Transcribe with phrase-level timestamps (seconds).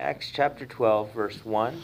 [0.00, 1.82] Acts chapter 12, verse 1,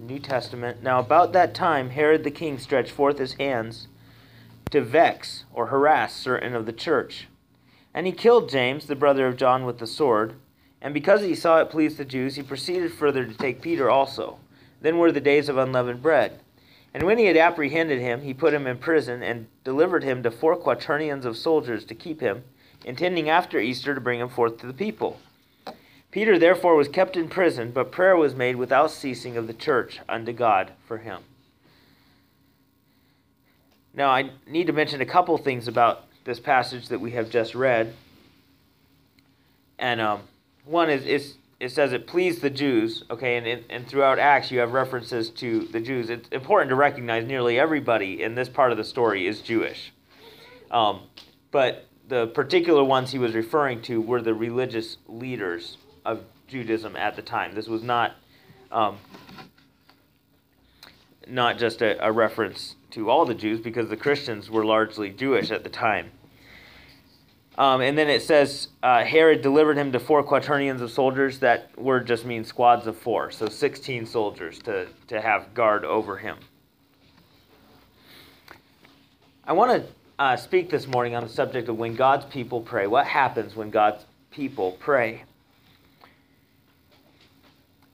[0.00, 0.82] New Testament.
[0.82, 3.88] Now, about that time, Herod the king stretched forth his hands
[4.70, 7.28] to vex or harass certain of the church.
[7.94, 10.34] And he killed James, the brother of John, with the sword.
[10.82, 14.38] And because he saw it pleased the Jews, he proceeded further to take Peter also.
[14.82, 16.40] Then were the days of unleavened bread.
[16.92, 20.30] And when he had apprehended him, he put him in prison and delivered him to
[20.30, 22.44] four quaternions of soldiers to keep him,
[22.84, 25.18] intending after Easter to bring him forth to the people.
[26.16, 30.00] Peter therefore was kept in prison, but prayer was made without ceasing of the church
[30.08, 31.20] unto God for him.
[33.92, 37.54] Now, I need to mention a couple things about this passage that we have just
[37.54, 37.92] read.
[39.78, 40.22] And um,
[40.64, 44.72] one is, it says it pleased the Jews, okay, and, and throughout Acts you have
[44.72, 46.08] references to the Jews.
[46.08, 49.92] It's important to recognize nearly everybody in this part of the story is Jewish.
[50.70, 51.02] Um,
[51.50, 57.16] but the particular ones he was referring to were the religious leaders of Judaism at
[57.16, 57.54] the time.
[57.54, 58.14] This was not
[58.70, 58.96] um,
[61.26, 65.50] not just a, a reference to all the Jews because the Christians were largely Jewish
[65.50, 66.10] at the time.
[67.58, 71.38] Um, and then it says uh, Herod delivered him to four quaternions of soldiers.
[71.38, 76.18] That word just means squads of four, so 16 soldiers to, to have guard over
[76.18, 76.36] him.
[79.44, 82.86] I want to uh, speak this morning on the subject of when God's people pray.
[82.86, 85.22] What happens when God's people pray?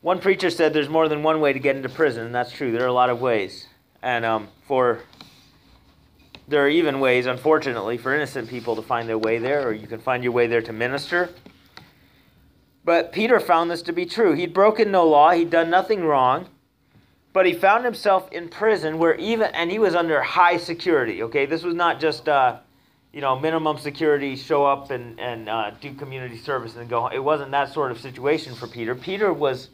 [0.02, 2.72] One preacher said there's more than one way to get into prison, and that's true.
[2.72, 3.68] There are a lot of ways.
[4.02, 4.98] And um, for
[6.48, 9.86] there are even ways, unfortunately, for innocent people to find their way there, or you
[9.86, 11.30] can find your way there to minister.
[12.84, 14.32] But Peter found this to be true.
[14.32, 16.48] He'd broken no law, he'd done nothing wrong,
[17.32, 21.46] but he found himself in prison where even, and he was under high security, okay?
[21.46, 22.58] This was not just, uh,
[23.12, 27.02] you know, minimum security, show up and, and uh, do community service and go.
[27.02, 27.12] Home.
[27.12, 28.96] It wasn't that sort of situation for Peter.
[28.96, 29.68] Peter was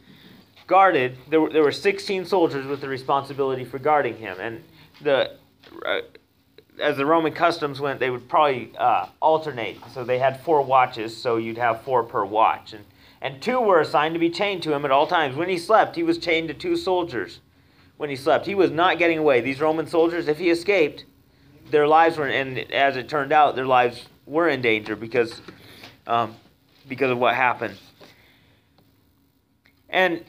[0.69, 1.17] guarded.
[1.27, 4.37] There were, there were 16 soldiers with the responsibility for guarding him.
[4.39, 4.63] And
[5.01, 5.31] the
[5.85, 6.01] uh,
[6.79, 9.77] as the Roman customs went, they would probably uh, alternate.
[9.93, 12.73] So they had four watches, so you'd have four per watch.
[12.73, 12.85] And,
[13.19, 15.35] and two were assigned to be chained to him at all times.
[15.35, 17.39] When he slept, he was chained to two soldiers.
[17.97, 19.41] When he slept, he was not getting away.
[19.41, 21.03] These Roman soldiers, if he escaped,
[21.69, 25.41] their lives were, and as it turned out, their lives were in danger because,
[26.07, 26.35] um,
[26.87, 27.75] because of what happened.
[29.89, 30.23] And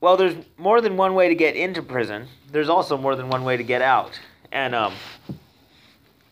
[0.00, 2.26] well, there's more than one way to get into prison.
[2.50, 4.18] There's also more than one way to get out.
[4.50, 4.94] And um,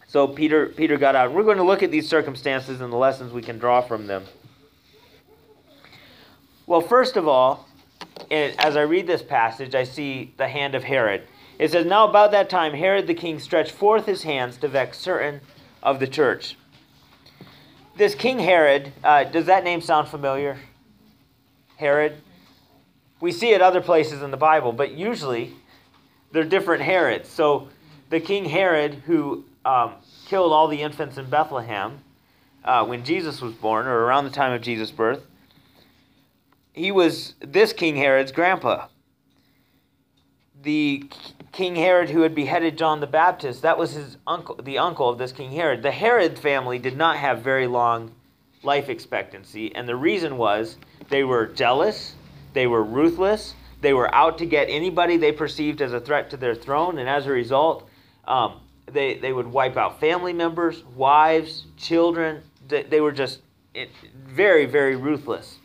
[0.07, 1.33] so Peter Peter got out.
[1.33, 4.25] We're going to look at these circumstances and the lessons we can draw from them.
[6.67, 7.67] Well, first of all,
[8.31, 11.23] as I read this passage, I see the hand of Herod.
[11.59, 14.99] It says, Now about that time, Herod the king stretched forth his hands to vex
[14.99, 15.41] certain
[15.83, 16.57] of the church.
[17.97, 20.59] This King Herod, uh, does that name sound familiar?
[21.77, 22.21] Herod?
[23.21, 25.55] We see it other places in the Bible, but usually
[26.33, 27.29] they're different Herods.
[27.29, 27.69] So
[28.11, 29.95] the King Herod, who um,
[30.27, 31.99] killed all the infants in Bethlehem
[32.65, 35.27] uh, when Jesus was born, or around the time of Jesus' birth,
[36.73, 38.87] he was this King Herod's grandpa.
[40.63, 41.11] The
[41.53, 45.19] King Herod who had beheaded John the Baptist, that was his uncle, the uncle of
[45.19, 45.83] this King Herod.
[45.83, 48.13] The Herod family did not have very long
[48.63, 50.77] life expectancy, and the reason was
[51.09, 52.15] they were jealous,
[52.53, 56.37] they were ruthless, they were out to get anybody they perceived as a threat to
[56.37, 57.89] their throne, and as a result,
[58.27, 62.43] um, they, they would wipe out family members, wives, children.
[62.67, 63.41] They, they were just
[64.15, 65.59] very, very ruthless.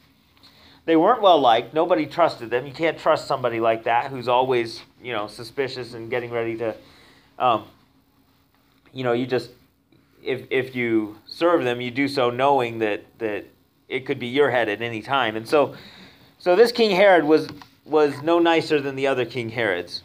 [0.85, 1.73] They weren't well liked.
[1.73, 2.67] Nobody trusted them.
[2.67, 6.75] You can't trust somebody like that who's always, you know, suspicious and getting ready to,
[7.39, 7.65] um,
[8.91, 9.51] you know, you just,
[10.21, 13.45] if, if you serve them, you do so knowing that, that
[13.88, 15.38] it could be your head at any time.
[15.38, 15.75] And so,
[16.44, 17.48] so this King Herod was,
[17.86, 20.04] was no nicer than the other King Herods.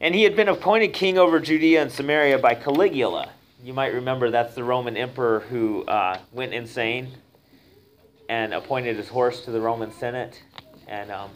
[0.00, 3.28] And he had been appointed king over Judea and Samaria by Caligula.
[3.60, 7.08] You might remember that's the Roman emperor who uh, went insane
[8.28, 10.40] and appointed his horse to the Roman Senate.
[10.86, 11.30] And um,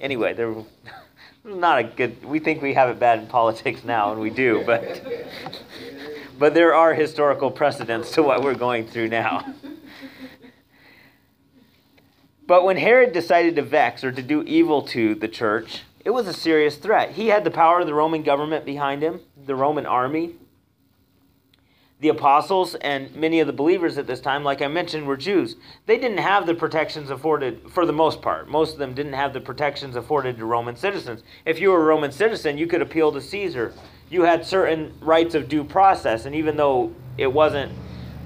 [0.00, 0.54] anyway, there
[1.44, 2.24] not a good.
[2.24, 5.04] We think we have it bad in politics now, and we do, but
[6.38, 9.54] but there are historical precedents to what we're going through now.
[12.50, 16.26] But when Herod decided to vex or to do evil to the church, it was
[16.26, 17.12] a serious threat.
[17.12, 20.34] He had the power of the Roman government behind him, the Roman army.
[22.00, 25.54] The apostles and many of the believers at this time, like I mentioned, were Jews.
[25.86, 28.48] They didn't have the protections afforded, for the most part.
[28.48, 31.22] Most of them didn't have the protections afforded to Roman citizens.
[31.46, 33.72] If you were a Roman citizen, you could appeal to Caesar.
[34.08, 37.70] You had certain rights of due process, and even though it wasn't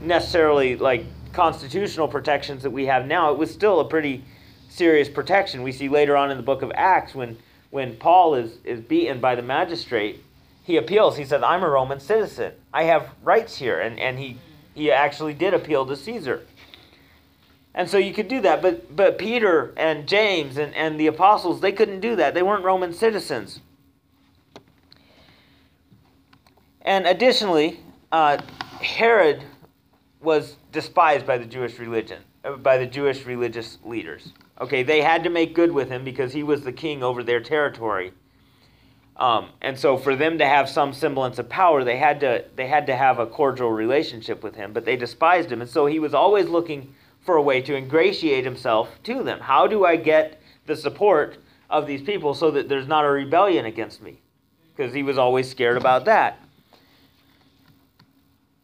[0.00, 4.24] necessarily like constitutional protections that we have now, it was still a pretty
[4.68, 5.62] serious protection.
[5.62, 7.36] We see later on in the book of Acts when,
[7.70, 10.22] when Paul is, is beaten by the magistrate,
[10.62, 11.16] he appeals.
[11.16, 12.52] He says, I'm a Roman citizen.
[12.72, 13.80] I have rights here.
[13.80, 14.38] And, and he,
[14.74, 16.46] he actually did appeal to Caesar.
[17.74, 18.62] And so you could do that.
[18.62, 22.32] But, but Peter and James and, and the apostles, they couldn't do that.
[22.32, 23.60] They weren't Roman citizens.
[26.82, 27.80] And additionally,
[28.12, 28.38] uh,
[28.80, 29.42] Herod
[30.20, 34.32] was despised by the Jewish religion, uh, by the Jewish religious leaders.
[34.60, 37.40] Okay, they had to make good with him because he was the king over their
[37.40, 38.12] territory.
[39.16, 42.66] Um, and so for them to have some semblance of power, they had to they
[42.66, 45.62] had to have a cordial relationship with him, but they despised him.
[45.62, 46.94] And so he was always looking
[47.24, 49.40] for a way to ingratiate himself to them.
[49.40, 51.38] How do I get the support
[51.70, 54.20] of these people so that there's not a rebellion against me?
[54.76, 56.40] Because he was always scared about that.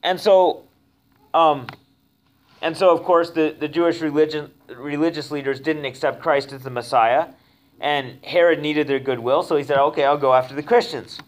[0.02, 0.64] And so
[1.32, 1.66] um,
[2.62, 6.70] and so, of course, the, the Jewish religion, religious leaders didn't accept Christ as the
[6.70, 7.28] Messiah,
[7.80, 11.18] and Herod needed their goodwill, so he said, okay, I'll go after the Christians.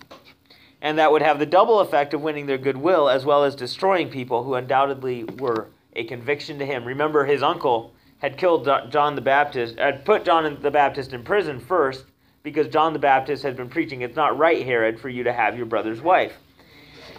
[0.82, 4.10] And that would have the double effect of winning their goodwill as well as destroying
[4.10, 6.84] people who undoubtedly were a conviction to him.
[6.84, 11.60] Remember, his uncle had killed John the Baptist, had put John the Baptist in prison
[11.60, 12.04] first
[12.42, 15.56] because John the Baptist had been preaching, it's not right, Herod, for you to have
[15.56, 16.32] your brother's wife.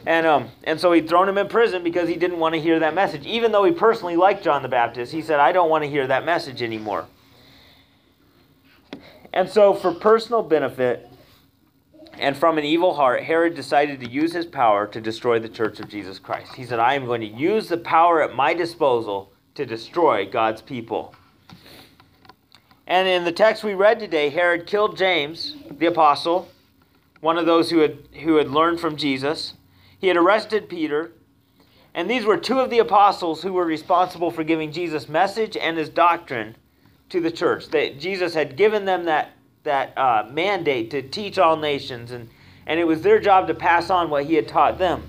[0.06, 2.80] And, um, and so he'd thrown him in prison because he didn't want to hear
[2.80, 3.26] that message.
[3.26, 6.06] Even though he personally liked John the Baptist, he said, I don't want to hear
[6.08, 7.08] that message anymore.
[9.32, 11.10] And so, for personal benefit
[12.20, 15.80] and from an evil heart, Herod decided to use his power to destroy the church
[15.80, 16.54] of Jesus Christ.
[16.54, 20.62] He said, I am going to use the power at my disposal to destroy God's
[20.62, 21.16] people.
[22.86, 26.50] And in the text we read today, Herod killed James, the apostle,
[27.22, 29.54] one of those who had, who had learned from Jesus.
[30.04, 31.14] He had arrested Peter,
[31.94, 35.78] and these were two of the apostles who were responsible for giving Jesus' message and
[35.78, 36.58] his doctrine
[37.08, 37.70] to the church.
[37.70, 39.30] That Jesus had given them that,
[39.64, 42.30] that uh, mandate to teach all nations, and,
[42.68, 45.04] and it was their job to pass on what he had taught them.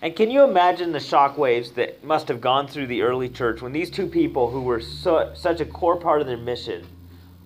[0.00, 3.60] And can you imagine the shock waves that must have gone through the early church
[3.60, 6.86] when these two people who were so, such a core part of their mission,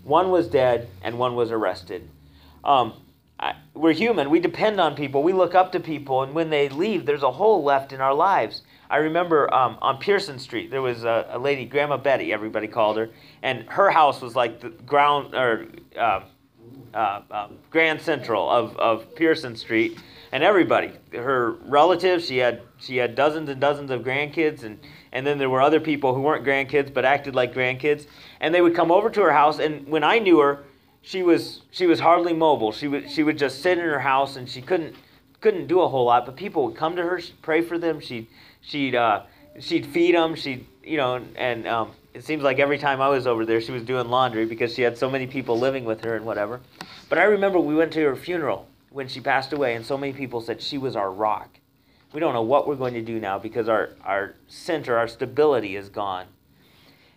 [0.04, 2.08] one was dead and one was arrested?
[2.62, 2.94] Um,
[3.40, 4.30] I, we're human.
[4.30, 5.22] We depend on people.
[5.22, 8.14] We look up to people, and when they leave, there's a hole left in our
[8.14, 8.62] lives.
[8.90, 12.96] I remember um, on Pearson Street, there was a, a, lady, Grandma Betty, everybody called
[12.96, 13.10] her,
[13.42, 16.22] and her house was like the ground or uh,
[16.94, 19.98] uh, uh, Grand Central of, of Pearson Street,
[20.32, 24.78] and everybody, her relatives, she had she had dozens and dozens of grandkids, and
[25.12, 28.06] and then there were other people who weren't grandkids but acted like grandkids,
[28.40, 30.64] and they would come over to her house, and when I knew her
[31.02, 32.72] she was she was hardly mobile.
[32.72, 34.94] She would she would just sit in her house and she couldn't
[35.40, 36.26] couldn't do a whole lot.
[36.26, 38.00] But people would come to her, she'd pray for them.
[38.00, 38.26] She'd
[38.60, 39.22] she'd uh,
[39.60, 40.34] she'd feed them.
[40.34, 43.72] She'd you know and um, it seems like every time I was over there, she
[43.72, 46.60] was doing laundry because she had so many people living with her and whatever.
[47.08, 50.12] But I remember we went to her funeral when she passed away, and so many
[50.12, 51.48] people said she was our rock.
[52.12, 55.76] We don't know what we're going to do now because our our center, our stability
[55.76, 56.26] is gone.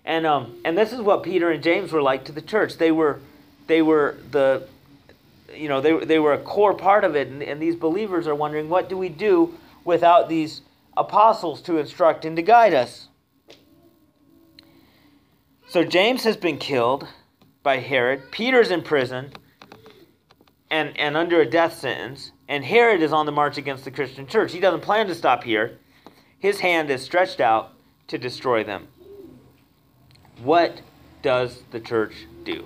[0.05, 2.77] And um, and this is what Peter and James were like to the church.
[2.77, 3.19] They were
[3.71, 4.67] they were the
[5.55, 8.35] you know they, they were a core part of it and, and these believers are
[8.35, 10.61] wondering what do we do without these
[10.97, 13.07] apostles to instruct and to guide us?
[15.69, 17.07] So james has been killed
[17.63, 18.29] by herod.
[18.31, 19.31] Peter's in prison
[20.69, 24.27] and, and under a death sentence and herod is on the march against the christian
[24.27, 24.51] church.
[24.51, 25.79] He doesn't plan to stop here.
[26.39, 27.71] His hand is stretched out
[28.07, 28.89] to destroy them.
[30.43, 30.81] What
[31.21, 32.65] does the church do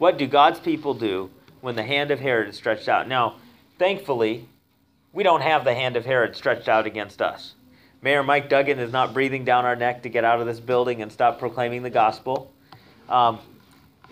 [0.00, 1.28] what do God's people do
[1.60, 3.06] when the hand of Herod is stretched out?
[3.06, 3.36] Now,
[3.78, 4.48] thankfully,
[5.12, 7.54] we don't have the hand of Herod stretched out against us.
[8.00, 11.02] Mayor Mike Duggan is not breathing down our neck to get out of this building
[11.02, 12.50] and stop proclaiming the gospel.
[13.10, 13.40] Um,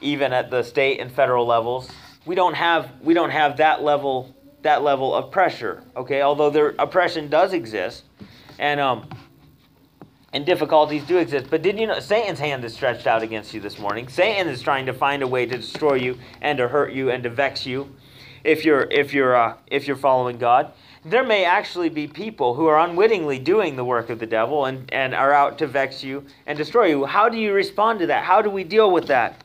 [0.02, 1.90] even at the state and federal levels,
[2.26, 5.83] we don't have we don't have that level that level of pressure.
[5.97, 8.04] Okay, although their oppression does exist,
[8.59, 9.09] and um,
[10.32, 11.47] and difficulties do exist.
[11.50, 14.08] But did you know Satan's hand is stretched out against you this morning?
[14.08, 17.23] Satan is trying to find a way to destroy you and to hurt you and
[17.23, 17.94] to vex you
[18.44, 20.73] if you're if you're uh, if you're following God.
[21.04, 24.92] There may actually be people who are unwittingly doing the work of the devil and,
[24.92, 27.06] and are out to vex you and destroy you.
[27.06, 28.25] How do you respond to that?
[28.25, 29.42] How do we deal with that?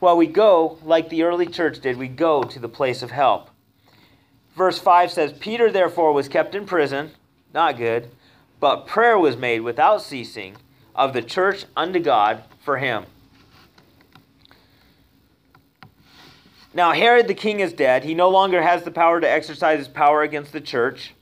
[0.00, 3.50] Well, we go, like the early church did, we go to the place of help.
[4.56, 7.10] Verse 5 says, Peter therefore was kept in prison,
[7.52, 8.10] not good,
[8.60, 10.56] but prayer was made without ceasing
[10.94, 13.06] of the church unto God for him.
[16.72, 18.04] Now, Herod the king is dead.
[18.04, 21.14] He no longer has the power to exercise his power against the church.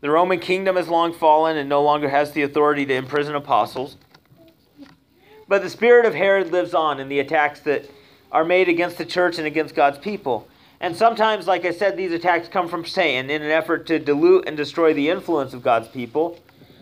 [0.00, 3.96] The Roman kingdom has long fallen and no longer has the authority to imprison apostles.
[5.48, 7.88] But the spirit of Herod lives on in the attacks that
[8.32, 10.48] are made against the church and against God's people.
[10.80, 14.46] And sometimes, like I said, these attacks come from Satan in an effort to dilute
[14.46, 16.38] and destroy the influence of God's people.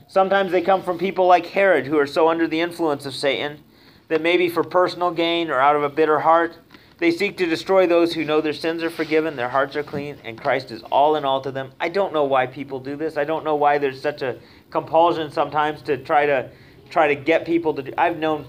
[0.07, 3.63] Sometimes they come from people like Herod, who are so under the influence of Satan
[4.09, 6.59] that maybe for personal gain or out of a bitter heart,
[6.99, 10.17] they seek to destroy those who know their sins are forgiven, their hearts are clean,
[10.25, 11.73] and Christ is all in all to them.
[11.81, 13.17] I don't know why people do this.
[13.17, 14.39] I don't know why there's such a
[14.71, 16.51] compulsion sometimes to try to
[16.91, 17.93] try to get people to do.
[17.99, 18.47] I've known,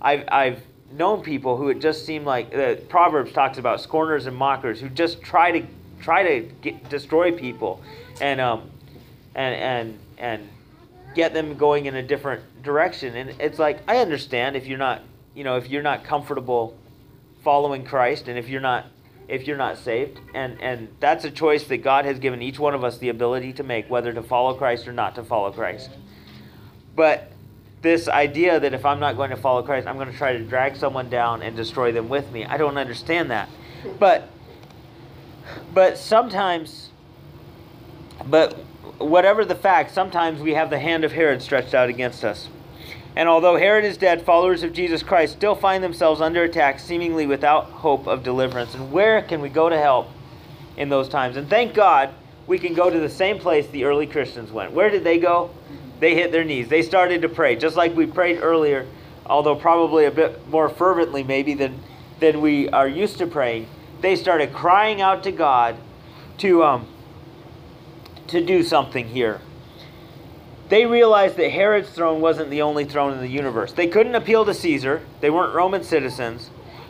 [0.00, 4.36] I've I've known people who it just seemed like the Proverbs talks about scorners and
[4.36, 5.66] mockers who just try to
[6.00, 7.82] try to get, destroy people,
[8.20, 8.70] and um,
[9.34, 10.48] and and and
[11.14, 13.16] get them going in a different direction.
[13.16, 15.02] And it's like I understand if you're not,
[15.34, 16.76] you know, if you're not comfortable
[17.42, 18.86] following Christ, and if you're not
[19.28, 22.74] if you're not saved, and and that's a choice that God has given each one
[22.74, 25.90] of us the ability to make, whether to follow Christ or not to follow Christ.
[26.94, 27.32] But
[27.80, 30.44] this idea that if I'm not going to follow Christ, I'm going to try to
[30.44, 32.44] drag someone down and destroy them with me.
[32.44, 33.48] I don't understand that.
[33.98, 34.28] But
[35.74, 36.90] but sometimes
[38.26, 38.58] but
[38.98, 42.48] whatever the fact, sometimes we have the hand of Herod stretched out against us.
[43.14, 47.26] And although Herod is dead, followers of Jesus Christ still find themselves under attack, seemingly
[47.26, 48.74] without hope of deliverance.
[48.74, 50.08] And where can we go to help
[50.76, 51.36] in those times?
[51.36, 52.14] And thank God
[52.46, 54.72] we can go to the same place the early Christians went.
[54.72, 55.50] Where did they go?
[56.00, 56.68] They hit their knees.
[56.68, 58.86] They started to pray, just like we prayed earlier,
[59.26, 61.80] although probably a bit more fervently, maybe, than,
[62.18, 63.68] than we are used to praying.
[64.00, 65.76] They started crying out to God
[66.38, 66.88] to, um,
[68.32, 69.40] to do something here
[70.72, 73.74] they realized that Herod's throne wasn't the only throne in the universe.
[73.74, 76.48] They couldn't appeal to Caesar, they weren't Roman citizens,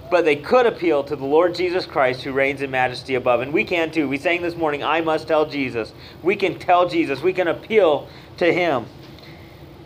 [0.09, 3.41] but they could appeal to the Lord Jesus Christ who reigns in majesty above.
[3.41, 4.09] And we can too.
[4.09, 5.93] We sang this morning, I must tell Jesus.
[6.23, 8.07] We can tell Jesus, we can appeal
[8.37, 8.87] to him.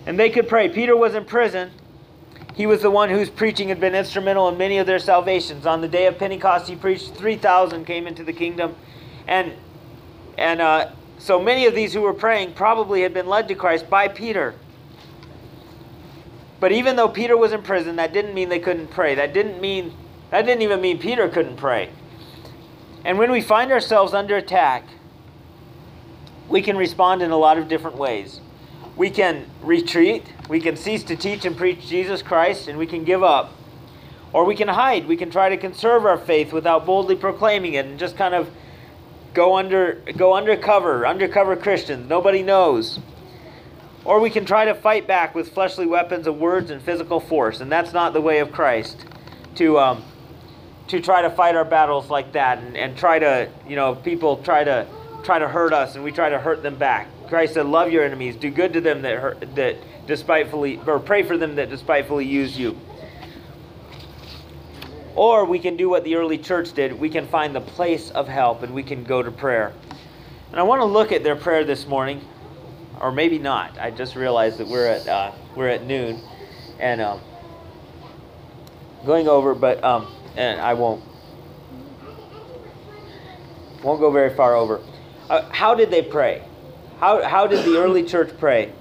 [0.04, 0.68] And they could pray.
[0.68, 1.70] Peter was in prison.
[2.54, 5.64] He was the one whose preaching had been instrumental in many of their salvations.
[5.64, 8.76] On the day of Pentecost, he preached, 3,000 came into the kingdom.
[9.26, 9.54] And,
[10.36, 10.90] and uh,
[11.26, 14.54] so many of these who were praying probably had been led to Christ by Peter.
[16.60, 19.16] But even though Peter was in prison, that didn't mean they couldn't pray.
[19.16, 19.92] That didn't mean
[20.30, 21.90] that didn't even mean Peter couldn't pray.
[23.04, 24.84] And when we find ourselves under attack,
[26.48, 28.40] we can respond in a lot of different ways.
[28.94, 33.02] We can retreat, we can cease to teach and preach Jesus Christ, and we can
[33.02, 33.52] give up.
[34.32, 35.08] Or we can hide.
[35.08, 38.48] We can try to conserve our faith without boldly proclaiming it and just kind of
[39.36, 42.08] go under go undercover, undercover Christians.
[42.08, 42.98] Nobody knows.
[44.04, 47.60] Or we can try to fight back with fleshly weapons of words and physical force,
[47.60, 49.04] and that's not the way of Christ.
[49.56, 50.02] To um,
[50.88, 54.38] to try to fight our battles like that, and, and try to you know people
[54.38, 54.86] try to
[55.22, 57.08] try to hurt us, and we try to hurt them back.
[57.28, 59.76] Christ said, "Love your enemies, do good to them that hurt, that
[60.06, 62.78] despitefully, or pray for them that despitefully use you."
[65.16, 66.92] Or we can do what the early church did.
[66.92, 69.72] We can find the place of help and we can go to prayer.
[70.50, 72.20] And I want to look at their prayer this morning,
[73.00, 73.78] or maybe not.
[73.78, 76.20] I just realized that we're at uh, we're at noon,
[76.78, 77.20] and um,
[79.04, 80.06] going over, but um,
[80.36, 81.02] and I won't
[83.82, 84.80] won't go very far over.
[85.28, 86.46] Uh, how did they pray?
[87.00, 88.72] How how did the early church pray?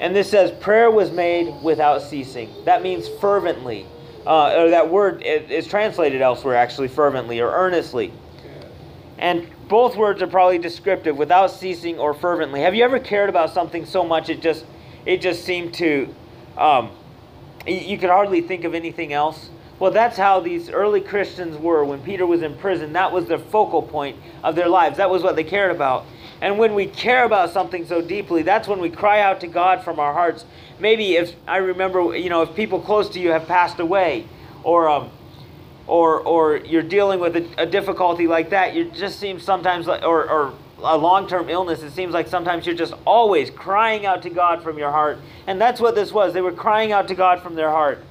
[0.00, 2.52] And this says prayer was made without ceasing.
[2.64, 3.86] That means fervently
[4.26, 8.12] uh, or that word is translated elsewhere actually fervently or earnestly.
[9.18, 12.60] And both words are probably descriptive, without ceasing or fervently.
[12.60, 14.64] Have you ever cared about something so much it just
[15.06, 16.14] it just seemed to
[16.56, 16.90] um,
[17.66, 19.50] you could hardly think of anything else?
[19.78, 22.92] Well, that's how these early Christians were when Peter was in prison.
[22.92, 24.98] That was the focal point of their lives.
[24.98, 26.04] That was what they cared about.
[26.42, 29.84] And when we care about something so deeply, that's when we cry out to God
[29.84, 30.44] from our hearts.
[30.80, 34.26] Maybe if I remember, you know, if people close to you have passed away,
[34.64, 35.10] or um,
[35.86, 40.02] or or you're dealing with a, a difficulty like that, you just seems sometimes like,
[40.02, 44.30] or or a long-term illness, it seems like sometimes you're just always crying out to
[44.30, 46.32] God from your heart, and that's what this was.
[46.34, 48.02] They were crying out to God from their heart.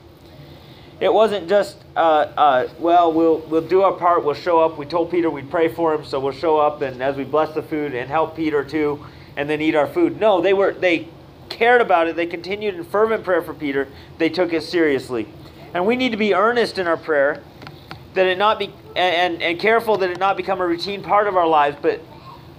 [1.01, 1.99] It wasn't just, uh,
[2.37, 4.23] uh, well, we'll we'll do our part.
[4.23, 4.77] We'll show up.
[4.77, 7.55] We told Peter we'd pray for him, so we'll show up and as we bless
[7.55, 9.03] the food and help Peter too,
[9.35, 10.19] and then eat our food.
[10.19, 11.07] No, they were they
[11.49, 12.15] cared about it.
[12.15, 13.87] They continued in fervent prayer for Peter.
[14.19, 15.27] They took it seriously,
[15.73, 17.41] and we need to be earnest in our prayer,
[18.13, 21.35] that it not be and and careful that it not become a routine part of
[21.35, 21.99] our lives, but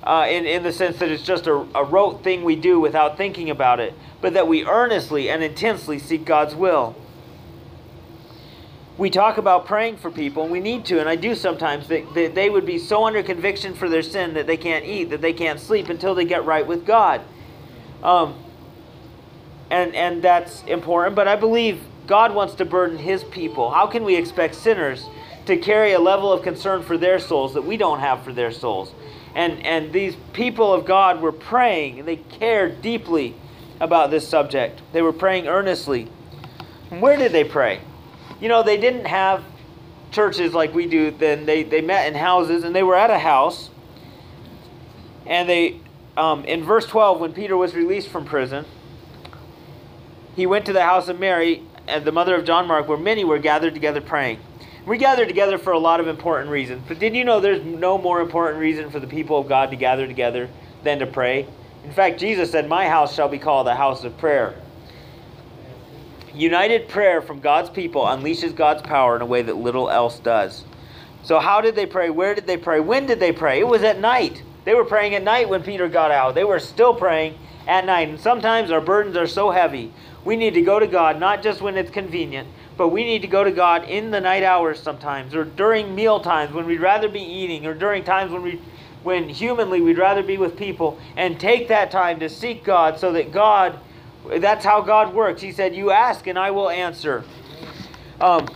[0.03, 3.17] uh, in, in the sense that it's just a, a rote thing we do without
[3.17, 6.97] thinking about it, but that we earnestly and intensely seek God's will
[8.99, 12.13] we talk about praying for people, and we need to, and I do sometimes, that,
[12.15, 15.23] that they would be so under conviction for their sin that they can't eat, that
[15.23, 17.23] they can't sleep until they get right with God.
[18.03, 18.35] Um,
[19.71, 24.05] and, and that's important, but I believe God wants to burden his people, how can
[24.05, 25.07] we expect sinners
[25.47, 28.53] to carry a level of concern for their souls that we don't have for their
[28.53, 28.93] souls?
[29.35, 33.35] And, and these people of God were praying, and they cared deeply
[33.81, 34.83] about this subject.
[34.93, 36.11] They were praying earnestly.
[36.91, 37.81] Where did they pray?
[38.43, 39.45] You know, they didn't have
[40.11, 41.13] churches like we do.
[41.13, 43.71] Then they, they met in houses, and they were at a house.
[45.27, 45.81] And they,
[46.17, 48.65] um, in verse 12, when Peter was released from prison,
[50.35, 53.25] he went to the house of Mary, and the mother of John Mark, where many
[53.25, 54.41] were gathered together praying.
[54.87, 56.83] We gather together for a lot of important reasons.
[56.89, 59.77] But did you know there's no more important reason for the people of God to
[59.77, 60.49] gather together
[60.83, 61.47] than to pray?
[61.85, 64.57] In fact, Jesus said, My house shall be called a house of prayer.
[66.35, 70.65] United prayer from God's people unleashes God's power in a way that little else does.
[71.25, 72.11] So, how did they pray?
[72.11, 72.81] Where did they pray?
[72.81, 73.61] When did they pray?
[73.61, 74.43] It was at night.
[74.65, 76.35] They were praying at night when Peter got out.
[76.35, 78.09] They were still praying at night.
[78.09, 79.93] And sometimes our burdens are so heavy,
[80.25, 83.29] we need to go to God not just when it's convenient, but we need to
[83.29, 87.09] go to God in the night hours sometimes, or during meal times when we'd rather
[87.09, 88.61] be eating, or during times when we
[89.03, 93.11] when humanly we'd rather be with people and take that time to seek God so
[93.13, 93.77] that God
[94.39, 95.43] that's how God works.
[95.43, 97.25] He said, You ask and I will answer.
[98.21, 98.49] Um,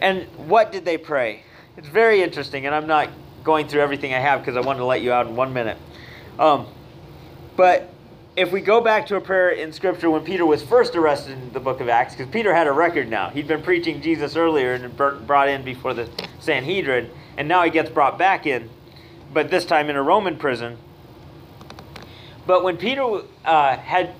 [0.00, 1.42] and what did they pray?
[1.76, 3.10] It's very interesting, and I'm not
[3.44, 5.78] going through everything I have because I wanted to let you out in one minute.
[6.38, 6.66] Um,
[7.56, 7.92] but
[8.36, 11.52] if we go back to a prayer in Scripture when Peter was first arrested in
[11.52, 13.30] the book of Acts, because Peter had a record now.
[13.30, 14.94] He'd been preaching Jesus earlier and
[15.26, 18.68] brought in before the Sanhedrin, and now he gets brought back in,
[19.32, 20.76] but this time in a Roman prison.
[22.46, 24.14] But when Peter uh, had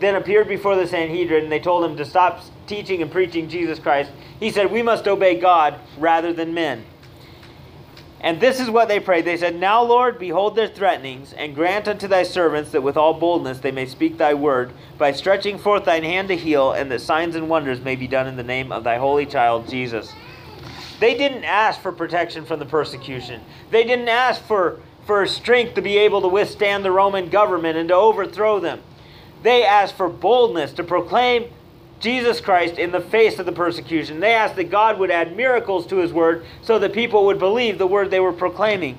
[0.00, 3.78] then appeared before the Sanhedrin, and they told him to stop teaching and preaching Jesus
[3.78, 6.84] Christ, he said, We must obey God rather than men.
[8.20, 9.24] And this is what they prayed.
[9.24, 13.14] They said, Now, Lord, behold their threatenings, and grant unto thy servants that with all
[13.14, 17.00] boldness they may speak thy word, by stretching forth thine hand to heal, and that
[17.00, 20.12] signs and wonders may be done in the name of thy holy child, Jesus.
[21.00, 23.40] They didn't ask for protection from the persecution.
[23.72, 27.88] They didn't ask for, for strength to be able to withstand the Roman government and
[27.88, 28.80] to overthrow them.
[29.42, 31.50] They asked for boldness to proclaim
[31.98, 34.20] Jesus Christ in the face of the persecution.
[34.20, 37.78] They asked that God would add miracles to his word so that people would believe
[37.78, 38.98] the word they were proclaiming.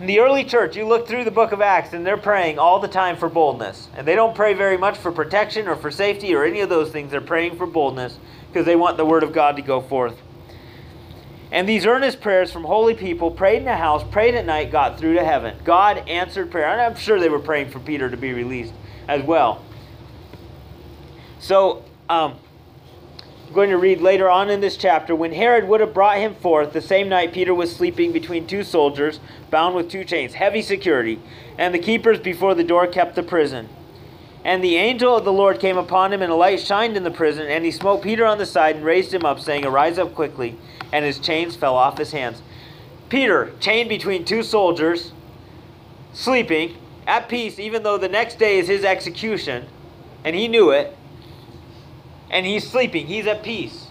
[0.00, 2.78] In the early church, you look through the book of Acts and they're praying all
[2.78, 3.88] the time for boldness.
[3.96, 6.90] And they don't pray very much for protection or for safety or any of those
[6.90, 7.10] things.
[7.10, 8.16] They're praying for boldness
[8.48, 10.22] because they want the word of God to go forth.
[11.50, 14.98] And these earnest prayers from holy people prayed in a house, prayed at night, got
[14.98, 15.56] through to heaven.
[15.64, 16.68] God answered prayer.
[16.68, 18.74] And I'm sure they were praying for Peter to be released
[19.08, 19.62] as well.
[21.40, 22.36] So, um,
[23.46, 25.16] I'm going to read later on in this chapter.
[25.16, 28.62] When Herod would have brought him forth, the same night Peter was sleeping between two
[28.62, 31.18] soldiers, bound with two chains, heavy security,
[31.56, 33.70] and the keepers before the door kept the prison.
[34.44, 37.10] And the angel of the Lord came upon him, and a light shined in the
[37.10, 40.14] prison, and he smote Peter on the side and raised him up, saying, Arise up
[40.14, 40.56] quickly
[40.92, 42.42] and his chains fell off his hands.
[43.08, 45.12] Peter, chained between two soldiers,
[46.12, 49.66] sleeping, at peace, even though the next day is his execution,
[50.24, 50.94] and he knew it,
[52.30, 53.86] and he's sleeping, he's at peace.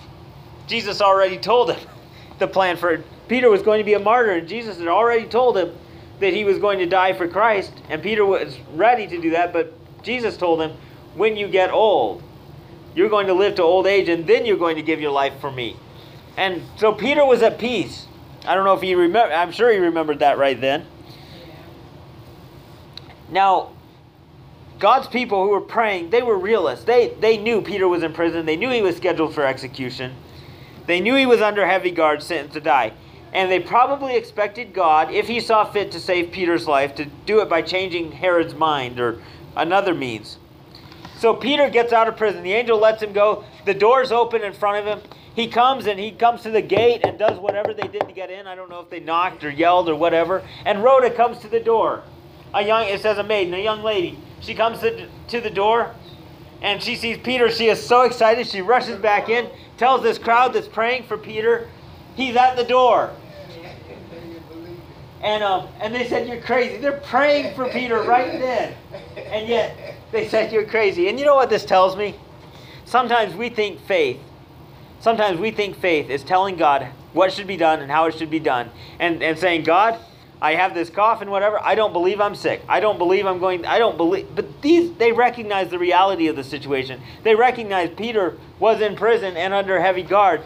[0.68, 1.90] Jesus already told him
[2.40, 5.58] the plan for Peter was going to be a martyr, and Jesus had already told
[5.58, 5.74] him
[6.20, 9.52] that he was going to die for Christ, and Peter was ready to do that,
[9.52, 10.78] but Jesus told him,
[11.16, 12.24] When you get old,
[12.96, 15.40] you're going to live to old age, and then you're going to give your life
[15.40, 15.78] for me.
[16.36, 18.08] And so Peter was at peace.
[18.46, 19.34] I don't know if he remember.
[19.34, 20.86] I'm sure he remembered that right then.
[23.30, 23.72] Now,
[24.80, 26.86] God's people who were praying, they were realists.
[26.86, 28.46] They they knew Peter was in prison.
[28.46, 30.16] They knew he was scheduled for execution.
[30.86, 32.94] They knew he was under heavy guard, sentenced to die.
[33.34, 37.42] And they probably expected God, if he saw fit to save Peter's life, to do
[37.42, 39.22] it by changing Herod's mind or
[39.58, 40.38] another means.
[41.18, 42.44] So Peter gets out of prison.
[42.44, 43.44] The angel lets him go.
[43.66, 47.02] The doors open in front of him he comes and he comes to the gate
[47.04, 48.48] and does whatever they did to get in.
[48.48, 50.42] I don't know if they knocked or yelled or whatever.
[50.66, 52.02] And Rhoda comes to the door.
[52.56, 54.18] A young, it says a maiden, a young lady.
[54.40, 55.94] She comes to, to the door
[56.64, 57.52] and she sees Peter.
[57.52, 58.48] She is so excited.
[58.48, 61.70] She rushes back in, tells this crowd that's praying for Peter,
[62.16, 63.12] he's at the door.
[65.22, 66.78] And, um, and they said, You're crazy.
[66.78, 68.76] They're praying for Peter right then.
[69.16, 71.10] And yet they said, You're crazy.
[71.10, 72.16] And you know what this tells me?
[72.86, 74.20] Sometimes we think faith
[75.00, 78.30] sometimes we think faith is telling God what should be done and how it should
[78.30, 80.00] be done, and, and saying, God,
[80.40, 81.60] I have this cough and whatever.
[81.64, 82.62] I don't believe I'm sick.
[82.70, 83.66] I don't believe I'm going.
[83.66, 84.28] I don't believe.
[84.36, 87.02] But these, they recognize the reality of the situation.
[87.24, 90.42] They recognize Peter was in prison and under heavy guard.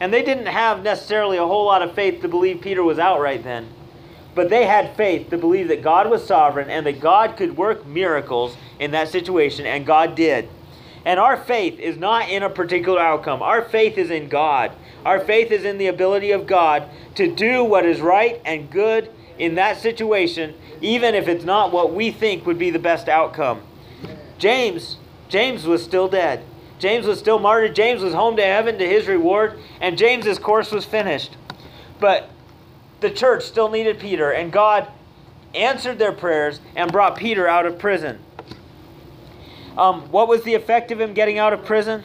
[0.00, 3.20] And they didn't have necessarily a whole lot of faith to believe Peter was out
[3.20, 3.68] right then.
[4.36, 7.86] But they had faith to believe that God was sovereign and that God could work
[7.86, 10.50] miracles in that situation, and God did.
[11.06, 13.40] And our faith is not in a particular outcome.
[13.40, 14.72] Our faith is in God.
[15.06, 19.10] Our faith is in the ability of God to do what is right and good
[19.38, 23.62] in that situation, even if it's not what we think would be the best outcome.
[24.36, 24.98] James,
[25.30, 26.44] James was still dead.
[26.78, 27.74] James was still martyred.
[27.74, 31.38] James was home to heaven to his reward, and James's course was finished.
[32.00, 32.28] But
[33.00, 34.88] the church still needed Peter, and God
[35.54, 38.18] answered their prayers and brought Peter out of prison.
[39.76, 42.04] Um, what was the effect of him getting out of prison?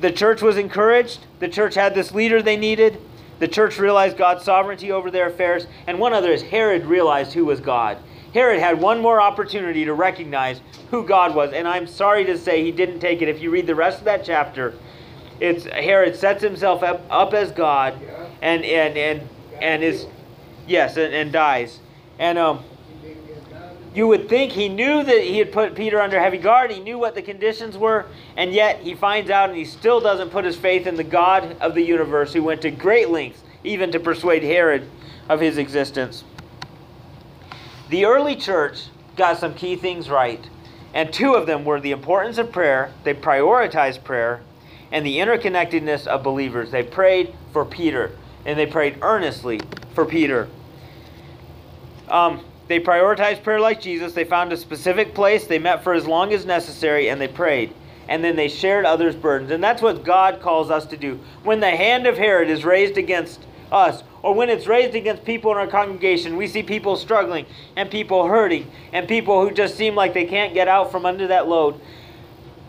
[0.00, 1.20] The church was encouraged.
[1.38, 3.00] The church had this leader they needed.
[3.38, 5.66] The church realized God's sovereignty over their affairs.
[5.86, 7.98] And one other is Herod realized who was God.
[8.32, 11.52] Herod had one more opportunity to recognize who God was.
[11.52, 13.28] And I'm sorry to say he didn't take it.
[13.28, 14.74] If you read the rest of that chapter,
[15.38, 18.00] it's Herod sets himself up, up as God
[18.42, 19.28] and and and
[19.60, 20.06] and is
[20.66, 21.80] yes and, and dies.
[22.18, 22.64] And um
[23.94, 26.98] you would think he knew that he had put Peter under heavy guard, he knew
[26.98, 30.56] what the conditions were, and yet he finds out and he still doesn't put his
[30.56, 34.42] faith in the God of the universe who went to great lengths even to persuade
[34.42, 34.88] Herod
[35.28, 36.24] of his existence.
[37.88, 40.44] The early church got some key things right,
[40.92, 44.40] and two of them were the importance of prayer, they prioritized prayer,
[44.90, 46.72] and the interconnectedness of believers.
[46.72, 48.10] They prayed for Peter,
[48.44, 49.60] and they prayed earnestly
[49.94, 50.48] for Peter.
[52.08, 54.12] Um, they prioritized prayer like Jesus.
[54.12, 55.46] They found a specific place.
[55.46, 57.74] They met for as long as necessary and they prayed.
[58.08, 59.50] And then they shared others' burdens.
[59.50, 61.18] And that's what God calls us to do.
[61.42, 63.40] When the hand of Herod is raised against
[63.72, 67.90] us, or when it's raised against people in our congregation, we see people struggling and
[67.90, 71.48] people hurting and people who just seem like they can't get out from under that
[71.48, 71.80] load.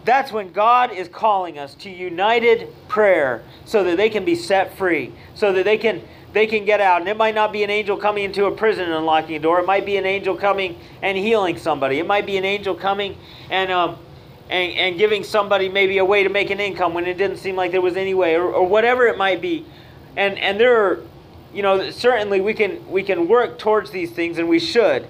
[0.05, 4.77] That's when God is calling us to united prayer so that they can be set
[4.77, 6.99] free, so that they can they can get out.
[6.99, 9.59] And it might not be an angel coming into a prison and unlocking a door.
[9.59, 11.97] It might be an angel coming and healing somebody.
[11.97, 13.17] It might be an angel coming
[13.49, 13.97] and um,
[14.49, 17.55] and, and giving somebody maybe a way to make an income when it didn't seem
[17.55, 19.65] like there was any way, or, or whatever it might be.
[20.15, 21.01] And and there are,
[21.53, 25.07] you know, certainly we can we can work towards these things, and we should.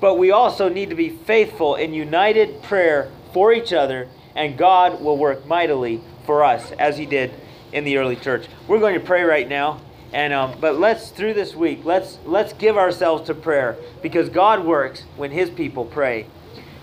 [0.00, 5.00] But we also need to be faithful in united prayer for each other, and God
[5.00, 7.32] will work mightily for us as He did
[7.72, 8.46] in the early church.
[8.68, 9.80] We're going to pray right now.
[10.12, 14.64] And um, but let's through this week, let's let's give ourselves to prayer because God
[14.64, 16.26] works when His people pray.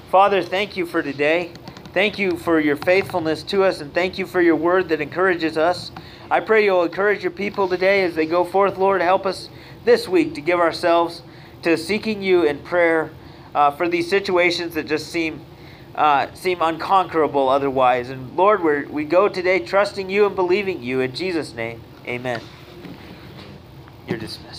[0.10, 1.52] Father, thank you for today.
[1.94, 5.58] Thank you for your faithfulness to us, and thank you for your word that encourages
[5.58, 5.92] us.
[6.30, 9.02] I pray you'll encourage your people today as they go forth, Lord.
[9.02, 9.50] Help us
[9.84, 11.22] this week to give ourselves
[11.64, 13.12] to seeking you in prayer
[13.56, 15.42] uh, for these situations that just seem
[15.98, 18.10] uh, seem unconquerable otherwise.
[18.10, 21.82] And Lord, we we go today trusting you and believing you in Jesus' name.
[22.06, 22.42] Amen.
[24.08, 24.58] You're dismissed.